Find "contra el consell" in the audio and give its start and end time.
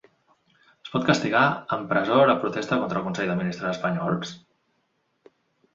2.85-3.31